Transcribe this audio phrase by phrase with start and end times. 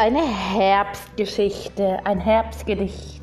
[0.00, 3.20] Eine Herbstgeschichte, ein Herbstgedicht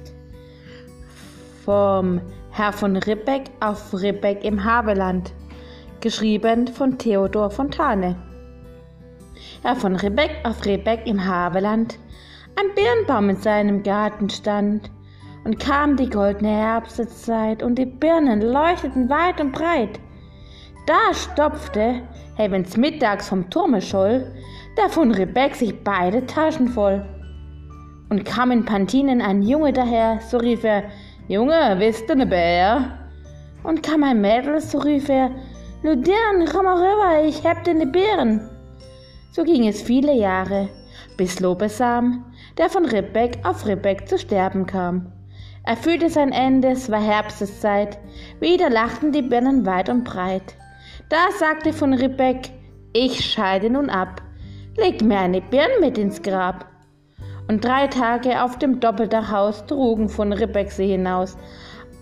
[1.66, 5.34] vom Herr von Ribbeck auf Ribbeck im Havelland,
[6.02, 8.16] geschrieben von Theodor Fontane.
[9.64, 11.98] Herr von Ribbeck auf Ribbeck im Havelland,
[12.60, 14.92] ein Birnbaum in seinem Garten stand,
[15.46, 20.00] und kam die goldene Herbstzeit, und die Birnen leuchteten weit und breit.
[20.86, 22.04] Da stopfte,
[22.36, 24.32] hey, wenn's mittags vom Turme scholl,
[24.78, 27.04] der von Rebek sich beide Taschen voll.
[28.10, 30.84] Und kam in Pantinen ein Junge daher, so rief er,
[31.28, 33.10] Junge, wisst du ne Bär?
[33.64, 35.32] Und kam ein Mädel, so rief er,
[35.84, 38.50] Ludian, komm mal rüber, ich hab dir ne Beeren.
[39.32, 40.70] So ging es viele Jahre,
[41.18, 42.24] bis Lobesam,
[42.58, 45.12] der von Ribbeck auf Ribbeck zu sterben kam.
[45.66, 47.98] Er fühlte sein Ende, es war Herbsteszeit,
[48.40, 50.56] wieder lachten die Birnen weit und breit.
[51.10, 52.52] Da sagte von Ribbeck,
[52.94, 54.22] ich scheide nun ab,
[54.78, 56.66] leg mir eine Birn mit ins Grab.
[57.48, 61.38] Und drei Tage auf dem Doppeldachhaus trugen von Ribbeck sie hinaus.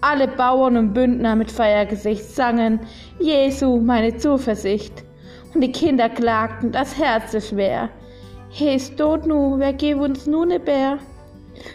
[0.01, 2.79] Alle Bauern und Bündner mit Feiergesicht sangen,
[3.19, 5.03] Jesu, meine Zuversicht.
[5.53, 7.89] Und die Kinder klagten, das Herz ist schwer.
[8.49, 10.97] He ist tot nu, wer geb uns nu ne Bär?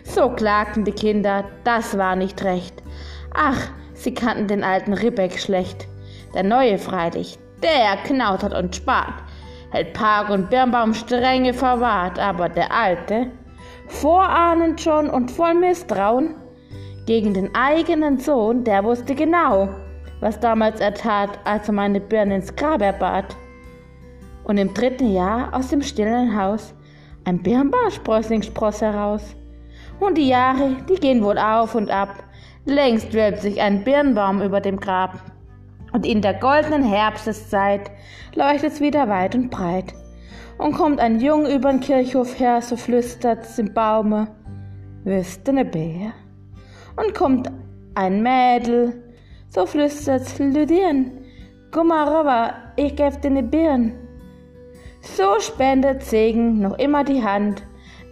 [0.05, 2.83] So klagten die Kinder, das war nicht recht.
[3.35, 5.87] Ach, sie kannten den alten Ribbeck schlecht.
[6.35, 9.15] Der neue freilich, der knautert und spart,
[9.71, 13.31] hält Park und Birnbaum strenge verwahrt, aber der alte,
[13.87, 16.35] vorahnend schon und voll Misstrauen,
[17.07, 19.69] gegen den eigenen Sohn, der wusste genau,
[20.21, 23.37] was damals er tat, als er meine Birne ins Grab erbat.
[24.45, 26.75] Und im dritten Jahr aus dem stillen Haus
[27.25, 29.35] ein Birnbaumsprössling spross heraus.
[29.99, 32.23] Und die Jahre, die gehen wohl auf und ab,
[32.65, 35.21] längst wölbt sich ein Birnbaum über dem Grab.
[35.93, 37.91] Und in der goldenen Herbsteszeit
[38.35, 39.95] leuchtet's wieder weit und breit.
[40.59, 44.29] Und kommt ein Jung übern Kirchhof her, so flüstert's im Baume,
[45.05, 46.13] wüsste ne Bär.
[46.97, 47.51] Und kommt
[47.95, 49.15] ein Mädel,
[49.49, 51.13] so flüstert's Lüdien,
[51.75, 53.95] mal rüber, ich geb dir ne Birn.
[55.01, 57.63] So spendet Segen noch immer die Hand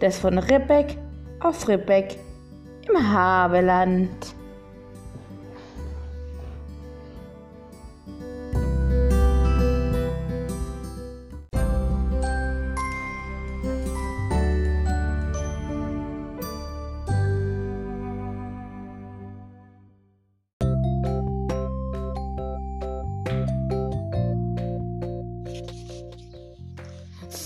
[0.01, 0.97] des von Ribbeck
[1.41, 2.19] auf Ribbeck
[2.89, 4.38] im Havelland.